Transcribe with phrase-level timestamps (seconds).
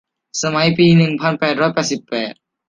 [0.41, 1.99] สมัยปีหนึ่งพันแปดร้อยแปดสิบ